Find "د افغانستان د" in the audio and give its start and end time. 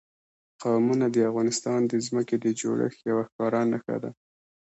1.11-1.93